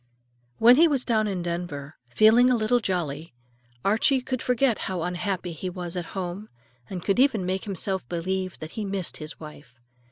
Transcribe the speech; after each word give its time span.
When 0.57 0.77
he 0.77 0.87
was 0.87 1.05
down 1.05 1.27
in 1.27 1.43
Denver, 1.43 1.95
feeling 2.09 2.49
a 2.49 2.55
little 2.55 2.79
jolly, 2.79 3.35
Archie 3.85 4.19
could 4.21 4.41
forget 4.41 4.79
how 4.89 5.03
unhappy 5.03 5.51
he 5.53 5.69
was 5.69 5.95
at 5.95 6.05
home, 6.17 6.49
and 6.89 7.03
could 7.05 7.19
even 7.19 7.45
make 7.45 7.65
himself 7.65 8.09
believe 8.09 8.57
that 8.61 8.71
he 8.71 8.83
missed 8.83 9.17
his 9.17 9.39
wife. 9.39 9.79